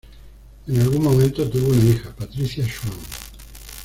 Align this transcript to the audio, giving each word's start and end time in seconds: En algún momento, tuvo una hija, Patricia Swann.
En 0.67 0.81
algún 0.81 1.03
momento, 1.03 1.47
tuvo 1.47 1.67
una 1.73 1.83
hija, 1.85 2.09
Patricia 2.15 2.63
Swann. 2.67 2.97